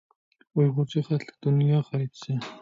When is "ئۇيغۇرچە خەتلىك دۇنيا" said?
0.61-1.83